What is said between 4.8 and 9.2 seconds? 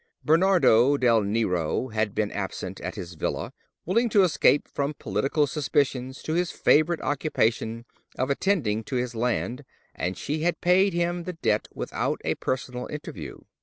political suspicions to his favourite occupation of attending to his